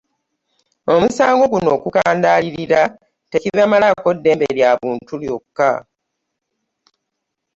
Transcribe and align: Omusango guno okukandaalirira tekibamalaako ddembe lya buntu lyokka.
Omusango 0.93 1.43
guno 1.53 1.69
okukandaalirira 1.77 2.81
tekibamalaako 3.31 4.09
ddembe 4.17 4.47
lya 4.57 4.69
buntu 4.79 5.13
lyokka. 5.21 5.71